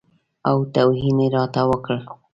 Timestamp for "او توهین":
0.49-1.17